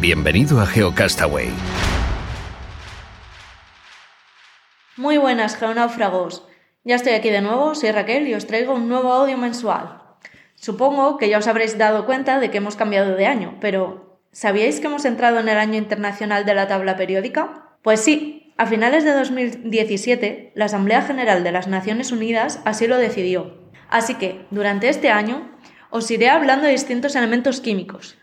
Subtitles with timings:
[0.00, 1.50] Bienvenido a GeoCastaway.
[4.96, 6.48] Muy buenas, geonáufragos.
[6.84, 10.00] Ya estoy aquí de nuevo, soy Raquel y os traigo un nuevo audio mensual.
[10.54, 14.80] Supongo que ya os habréis dado cuenta de que hemos cambiado de año, pero ¿sabíais
[14.80, 17.76] que hemos entrado en el año internacional de la tabla periódica?
[17.82, 22.96] Pues sí, a finales de 2017, la Asamblea General de las Naciones Unidas así lo
[22.96, 23.68] decidió.
[23.90, 25.58] Así que, durante este año,
[25.90, 28.16] os iré hablando de distintos elementos químicos,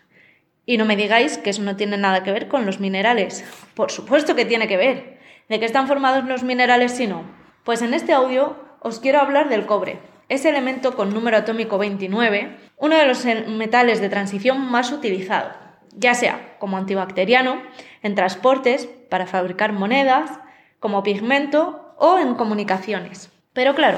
[0.68, 3.42] y no me digáis que eso no tiene nada que ver con los minerales.
[3.74, 5.18] Por supuesto que tiene que ver.
[5.48, 7.22] ¿De qué están formados los minerales si no?
[7.64, 9.98] Pues en este audio os quiero hablar del cobre.
[10.28, 15.52] Ese elemento con número atómico 29, uno de los metales de transición más utilizado,
[15.94, 17.62] ya sea como antibacteriano,
[18.02, 20.38] en transportes, para fabricar monedas,
[20.80, 23.30] como pigmento o en comunicaciones.
[23.54, 23.96] Pero claro,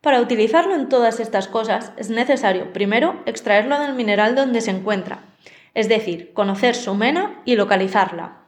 [0.00, 5.20] para utilizarlo en todas estas cosas es necesario primero extraerlo del mineral donde se encuentra,
[5.74, 8.42] es decir, conocer su mena y localizarla.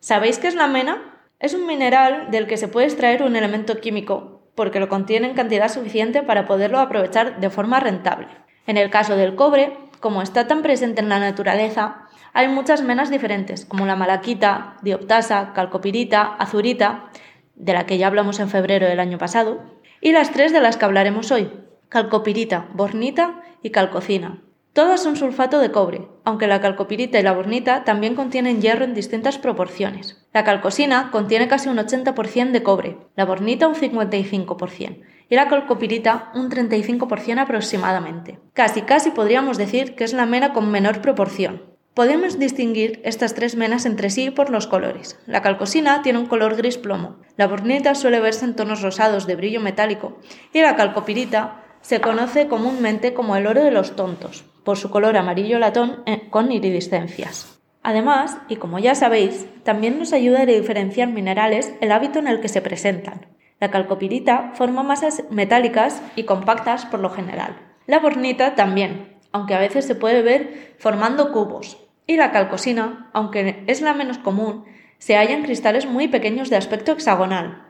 [0.00, 1.20] ¿Sabéis qué es la mena?
[1.38, 5.34] Es un mineral del que se puede extraer un elemento químico, porque lo contiene en
[5.34, 8.28] cantidad suficiente para poderlo aprovechar de forma rentable.
[8.66, 13.10] En el caso del cobre, como está tan presente en la naturaleza, hay muchas menas
[13.10, 17.10] diferentes, como la malaquita, dioptasa, calcopirita, azurita,
[17.54, 19.62] de la que ya hablamos en febrero del año pasado,
[20.00, 21.50] y las tres de las que hablaremos hoy,
[21.88, 24.42] calcopirita, bornita y calcocina.
[24.72, 28.94] Todas son sulfato de cobre, aunque la calcopirita y la bornita también contienen hierro en
[28.94, 30.24] distintas proporciones.
[30.32, 36.30] La calcosina contiene casi un 80% de cobre, la bornita un 55% y la calcopirita
[36.34, 38.38] un 35% aproximadamente.
[38.52, 41.62] Casi casi podríamos decir que es la mena con menor proporción.
[41.94, 45.18] Podemos distinguir estas tres menas entre sí por los colores.
[45.26, 49.34] La calcosina tiene un color gris plomo, la bornita suele verse en tonos rosados de
[49.34, 50.18] brillo metálico
[50.52, 55.16] y la calcopirita se conoce comúnmente como el oro de los tontos, por su color
[55.16, 57.60] amarillo latón eh, con iridiscencias.
[57.82, 62.40] Además, y como ya sabéis, también nos ayuda a diferenciar minerales el hábito en el
[62.40, 63.26] que se presentan.
[63.58, 67.56] La calcopirita forma masas metálicas y compactas por lo general.
[67.86, 71.78] La bornita también, aunque a veces se puede ver formando cubos.
[72.06, 74.64] Y la calcosina, aunque es la menos común,
[74.98, 77.69] se halla en cristales muy pequeños de aspecto hexagonal,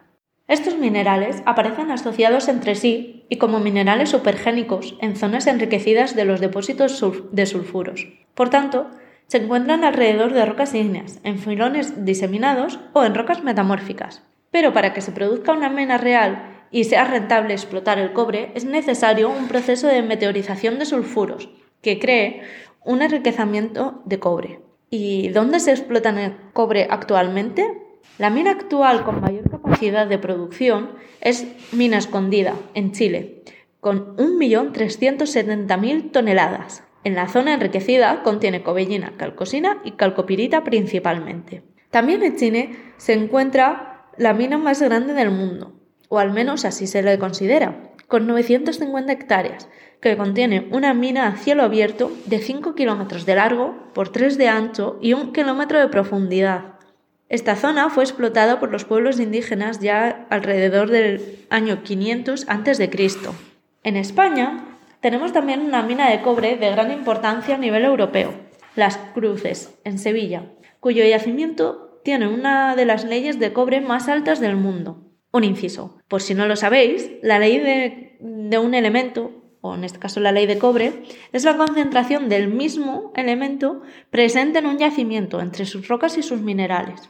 [0.50, 6.40] estos minerales aparecen asociados entre sí y como minerales supergénicos en zonas enriquecidas de los
[6.40, 8.08] depósitos de sulfuros.
[8.34, 8.90] Por tanto,
[9.28, 14.24] se encuentran alrededor de rocas ígneas, en filones diseminados o en rocas metamórficas.
[14.50, 18.64] Pero para que se produzca una mena real y sea rentable explotar el cobre, es
[18.64, 21.48] necesario un proceso de meteorización de sulfuros
[21.80, 22.42] que cree
[22.84, 24.60] un enriquecimiento de cobre.
[24.90, 27.79] ¿Y dónde se explota el cobre actualmente?
[28.20, 30.90] La mina actual con mayor capacidad de producción
[31.22, 33.44] es Mina Escondida, en Chile,
[33.80, 36.84] con 1.370.000 toneladas.
[37.02, 41.62] En la zona enriquecida contiene cobellina, calcosina y calcopirita principalmente.
[41.88, 46.86] También en Chile se encuentra la mina más grande del mundo, o al menos así
[46.86, 49.70] se le considera, con 950 hectáreas,
[50.02, 54.48] que contiene una mina a cielo abierto de 5 kilómetros de largo por 3 de
[54.48, 56.79] ancho y 1 kilómetro de profundidad.
[57.30, 62.90] Esta zona fue explotada por los pueblos indígenas ya alrededor del año 500 a.C.
[63.84, 64.64] En España
[65.00, 68.34] tenemos también una mina de cobre de gran importancia a nivel europeo,
[68.74, 74.40] Las Cruces, en Sevilla, cuyo yacimiento tiene una de las leyes de cobre más altas
[74.40, 75.04] del mundo.
[75.30, 76.00] Un inciso.
[76.08, 79.30] Por si no lo sabéis, la ley de, de un elemento
[79.60, 84.58] o en este caso la ley de cobre, es la concentración del mismo elemento presente
[84.58, 87.08] en un yacimiento entre sus rocas y sus minerales.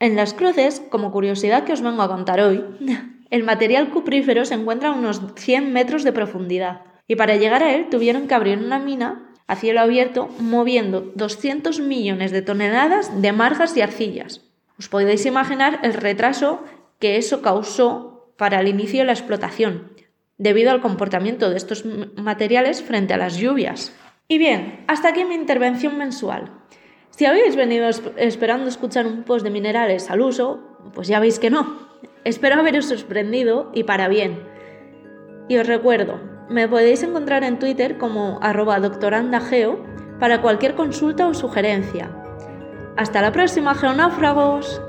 [0.00, 2.64] En las cruces, como curiosidad que os vengo a contar hoy,
[3.30, 7.74] el material cuprífero se encuentra a unos 100 metros de profundidad y para llegar a
[7.74, 13.32] él tuvieron que abrir una mina a cielo abierto moviendo 200 millones de toneladas de
[13.32, 14.40] margas y arcillas.
[14.78, 16.64] Os podéis imaginar el retraso
[16.98, 19.92] que eso causó para el inicio de la explotación,
[20.38, 21.84] debido al comportamiento de estos
[22.16, 23.92] materiales frente a las lluvias.
[24.28, 26.52] Y bien, hasta aquí mi intervención mensual.
[27.20, 27.86] Si habéis venido
[28.16, 30.58] esperando escuchar un post de minerales al uso,
[30.94, 31.76] pues ya veis que no.
[32.24, 34.42] Espero haberos sorprendido y para bien.
[35.46, 36.18] Y os recuerdo,
[36.48, 39.84] me podéis encontrar en Twitter como arroba doctorandageo
[40.18, 42.10] para cualquier consulta o sugerencia.
[42.96, 44.80] Hasta la próxima, geonáufragos.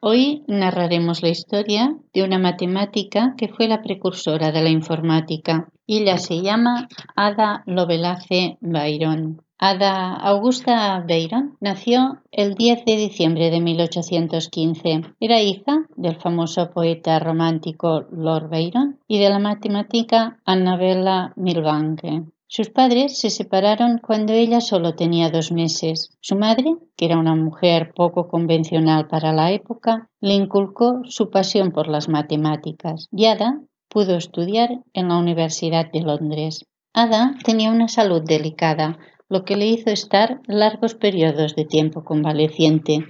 [0.00, 5.68] Hoy narraremos la historia de una matemática que fue la precursora de la informática.
[5.86, 9.42] Ella se llama Ada Lovelace Byron.
[9.58, 15.02] Ada Augusta Byron nació el 10 de diciembre de 1815.
[15.20, 22.24] Era hija del famoso poeta romántico Lord Byron y de la matemática Annabella Milbanke.
[22.54, 26.10] Sus padres se separaron cuando ella solo tenía dos meses.
[26.20, 31.72] Su madre, que era una mujer poco convencional para la época, le inculcó su pasión
[31.72, 36.66] por las matemáticas y Ada pudo estudiar en la Universidad de Londres.
[36.92, 38.98] Ada tenía una salud delicada,
[39.30, 43.06] lo que le hizo estar largos periodos de tiempo convaleciente,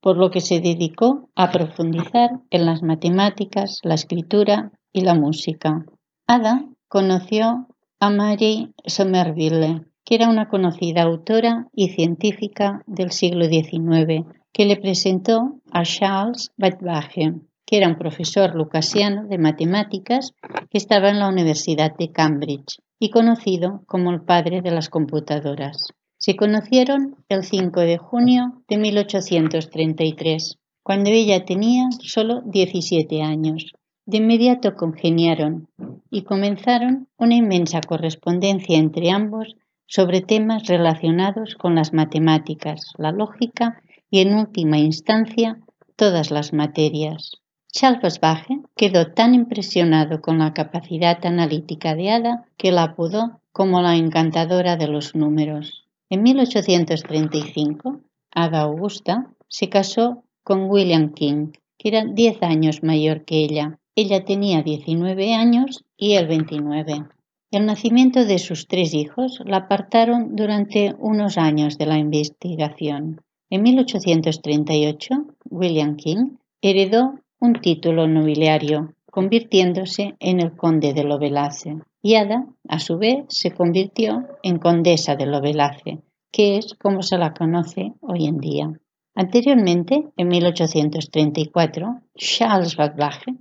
[0.00, 5.84] por lo que se dedicó a profundizar en las matemáticas, la escritura y la música.
[6.26, 7.66] Ada conoció
[7.98, 14.76] a Mary Somerville, que era una conocida autora y científica del siglo XIX, que le
[14.76, 17.34] presentó a Charles Babbage,
[17.64, 20.32] que era un profesor lucasiano de matemáticas
[20.70, 25.88] que estaba en la Universidad de Cambridge y conocido como el padre de las computadoras.
[26.18, 33.72] Se conocieron el 5 de junio de 1833, cuando ella tenía solo 17 años.
[34.06, 35.68] De inmediato congeniaron
[36.10, 39.56] y comenzaron una inmensa correspondencia entre ambos
[39.86, 43.80] sobre temas relacionados con las matemáticas, la lógica
[44.10, 45.60] y, en última instancia,
[45.96, 47.40] todas las materias.
[47.72, 53.82] Charles Babbage quedó tan impresionado con la capacidad analítica de Ada que la apodó como
[53.82, 55.84] la encantadora de los números.
[56.08, 58.00] En 1835,
[58.30, 64.26] Ada Augusta se casó con William King, que era diez años mayor que ella, ella
[64.26, 67.06] tenía 19 años y él 29.
[67.50, 73.22] El nacimiento de sus tres hijos la apartaron durante unos años de la investigación.
[73.48, 75.14] En 1838,
[75.48, 81.78] William King heredó un título nobiliario, convirtiéndose en el conde de Lovelace.
[82.02, 87.16] Y Ada, a su vez, se convirtió en condesa de Lovelace, que es como se
[87.16, 88.78] la conoce hoy en día.
[89.14, 93.32] Anteriormente, en 1834, Charles Babbage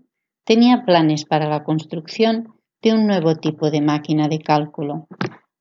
[0.46, 5.08] tenía planes para la construcción de un nuevo tipo de máquina de cálculo,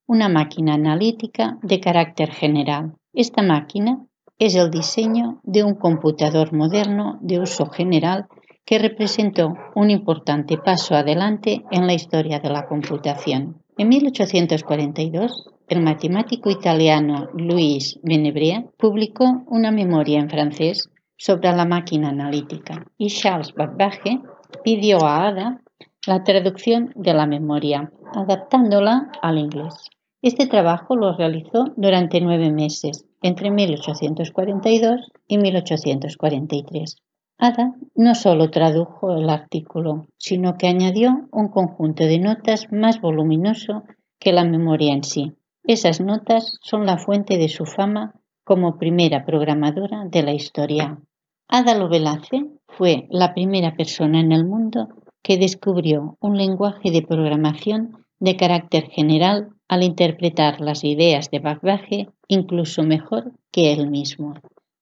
[0.07, 2.95] una máquina analítica de carácter general.
[3.13, 4.07] Esta máquina
[4.39, 8.27] es el diseño de un computador moderno de uso general
[8.67, 13.63] que representó un importante paso adelante en la historia de la computación.
[13.79, 22.11] En 1842, el matemático italiano Luis Menebrea publicó una memoria en francés sobre la máquina
[22.11, 24.21] analítica y Charles Babbage
[24.63, 25.61] pidió a Ada
[26.07, 29.91] la traducción de la memoria, adaptándola al inglés.
[30.23, 36.97] Este trabajo lo realizó durante nueve meses, entre 1842 y 1843.
[37.39, 43.83] Ada no solo tradujo el artículo, sino que añadió un conjunto de notas más voluminoso
[44.19, 45.33] que la memoria en sí.
[45.63, 50.99] Esas notas son la fuente de su fama como primera programadora de la historia.
[51.49, 52.47] Ada Lovelace
[52.77, 54.89] fue la primera persona en el mundo
[55.23, 62.09] que descubrió un lenguaje de programación de carácter general al interpretar las ideas de Babbage
[62.29, 64.35] incluso mejor que él mismo.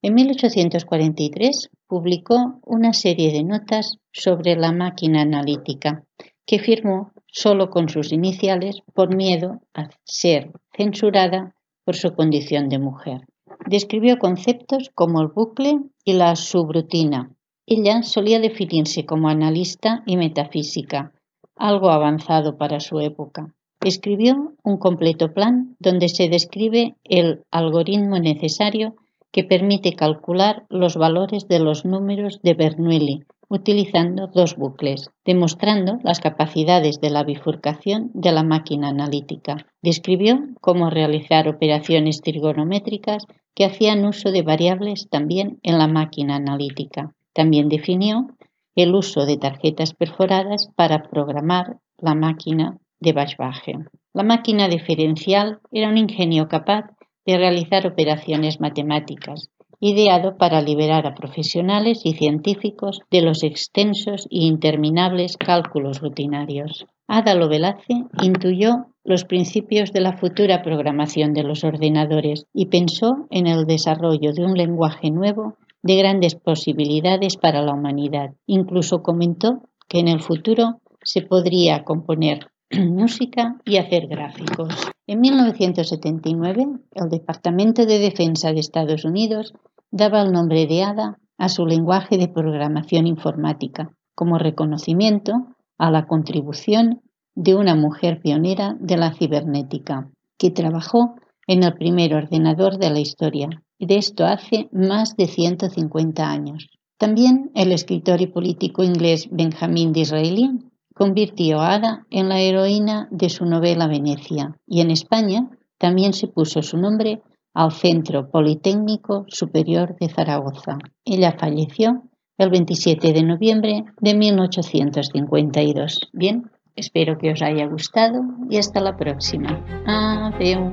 [0.02, 6.04] En 1843 publicó una serie de notas sobre la máquina analítica
[6.44, 12.78] que firmó solo con sus iniciales por miedo a ser censurada por su condición de
[12.78, 13.20] mujer.
[13.66, 17.30] Describió conceptos como el bucle y la subrutina,
[17.66, 21.12] ella solía definirse como analista y metafísica,
[21.56, 23.54] algo avanzado para su época.
[23.80, 28.96] Escribió un completo plan donde se describe el algoritmo necesario
[29.32, 36.20] que permite calcular los valores de los números de Bernoulli utilizando dos bucles, demostrando las
[36.20, 39.66] capacidades de la bifurcación de la máquina analítica.
[39.82, 47.14] Describió cómo realizar operaciones trigonométricas que hacían uso de variables también en la máquina analítica.
[47.32, 48.28] También definió
[48.74, 53.74] el uso de tarjetas perforadas para programar la máquina de Bashbaje.
[54.14, 56.90] La máquina diferencial era un ingenio capaz
[57.26, 59.48] de realizar operaciones matemáticas,
[59.80, 66.86] ideado para liberar a profesionales y científicos de los extensos e interminables cálculos rutinarios.
[67.08, 73.46] Ada Lovelace intuyó los principios de la futura programación de los ordenadores y pensó en
[73.48, 78.34] el desarrollo de un lenguaje nuevo de grandes posibilidades para la humanidad.
[78.46, 84.74] Incluso comentó que en el futuro se podría componer música y hacer gráficos.
[85.06, 89.52] En 1979, el Departamento de Defensa de Estados Unidos
[89.90, 95.32] daba el nombre de ADA a su lenguaje de programación informática, como reconocimiento
[95.76, 97.02] a la contribución
[97.34, 103.00] de una mujer pionera de la cibernética, que trabajó en el primer ordenador de la
[103.00, 103.48] historia,
[103.86, 106.68] de esto hace más de 150 años.
[106.98, 110.50] También el escritor y político inglés Benjamin Disraeli
[110.94, 116.28] convirtió a Ada en la heroína de su novela Venecia, y en España también se
[116.28, 117.22] puso su nombre
[117.54, 120.78] al Centro Politécnico Superior de Zaragoza.
[121.04, 122.02] Ella falleció
[122.38, 126.10] el 27 de noviembre de 1852.
[126.12, 129.60] Bien, espero que os haya gustado y hasta la próxima.
[129.86, 130.72] Adiós.